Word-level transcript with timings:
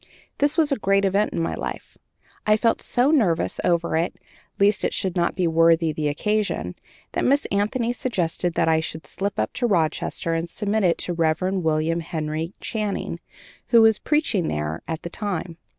That 0.39 0.57
was 0.57 0.71
a 0.71 0.77
great 0.77 1.05
event 1.05 1.31
in 1.31 1.39
my 1.43 1.53
life. 1.53 1.95
I 2.47 2.57
felt 2.57 2.81
so 2.81 3.11
nervous 3.11 3.59
over 3.63 3.95
it, 3.95 4.15
lest 4.59 4.83
it 4.83 4.95
should 4.95 5.15
not 5.15 5.35
be 5.35 5.45
worthy 5.45 5.93
the 5.93 6.07
occasion, 6.07 6.73
that 7.11 7.23
Miss 7.23 7.45
Anthony 7.51 7.93
suggested 7.93 8.55
that 8.55 8.67
I 8.67 8.79
should 8.79 9.05
slip 9.05 9.37
up 9.37 9.53
to 9.53 9.67
Rochester 9.67 10.33
and 10.33 10.49
submit 10.49 10.83
it 10.83 10.97
to 10.97 11.11
the 11.13 11.17
Rev. 11.21 11.41
William 11.63 11.99
Henry 11.99 12.51
Channing, 12.59 13.19
who 13.67 13.83
was 13.83 13.99
preaching 13.99 14.47
there 14.47 14.81
at 14.87 15.03
that 15.03 15.13
time. 15.13 15.57